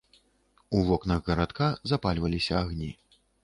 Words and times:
У 0.77 0.81
вокнах 0.87 1.21
гарадка 1.29 1.69
запальваліся 1.91 2.53
агні. 2.65 2.93